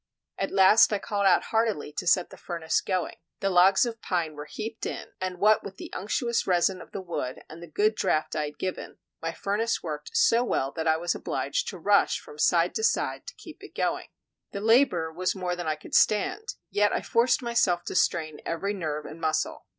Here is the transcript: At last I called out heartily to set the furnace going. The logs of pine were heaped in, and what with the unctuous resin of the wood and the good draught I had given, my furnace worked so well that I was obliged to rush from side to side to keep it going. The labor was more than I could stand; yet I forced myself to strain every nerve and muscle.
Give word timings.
At 0.39 0.49
last 0.49 0.91
I 0.91 0.97
called 0.97 1.27
out 1.27 1.43
heartily 1.53 1.93
to 1.99 2.07
set 2.07 2.31
the 2.31 2.35
furnace 2.37 2.81
going. 2.81 3.17
The 3.39 3.51
logs 3.51 3.85
of 3.85 4.01
pine 4.01 4.33
were 4.33 4.47
heaped 4.49 4.87
in, 4.87 5.09
and 5.21 5.37
what 5.37 5.63
with 5.63 5.77
the 5.77 5.93
unctuous 5.93 6.47
resin 6.47 6.81
of 6.81 6.91
the 6.91 7.03
wood 7.03 7.43
and 7.47 7.61
the 7.61 7.67
good 7.67 7.93
draught 7.93 8.35
I 8.35 8.45
had 8.45 8.57
given, 8.57 8.97
my 9.21 9.31
furnace 9.31 9.83
worked 9.83 10.09
so 10.17 10.43
well 10.43 10.71
that 10.71 10.87
I 10.87 10.97
was 10.97 11.13
obliged 11.13 11.67
to 11.67 11.77
rush 11.77 12.19
from 12.19 12.39
side 12.39 12.73
to 12.73 12.83
side 12.83 13.27
to 13.27 13.35
keep 13.35 13.61
it 13.61 13.75
going. 13.75 14.07
The 14.53 14.61
labor 14.61 15.11
was 15.13 15.35
more 15.35 15.55
than 15.55 15.67
I 15.67 15.75
could 15.75 15.93
stand; 15.93 16.55
yet 16.71 16.91
I 16.91 17.01
forced 17.03 17.43
myself 17.43 17.83
to 17.83 17.93
strain 17.93 18.41
every 18.43 18.73
nerve 18.73 19.05
and 19.05 19.21
muscle. 19.21 19.67